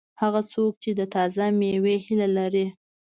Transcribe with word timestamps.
هغه 0.21 0.41
څوک 0.51 0.73
چې 0.83 0.91
د 0.99 1.01
تازه 1.15 1.45
مېوې 1.59 1.95
هیله 2.05 2.27
لري. 2.37 2.65